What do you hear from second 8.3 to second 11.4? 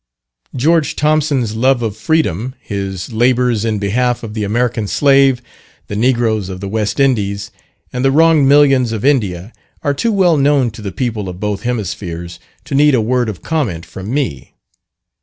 millions of India, are too well known to the people of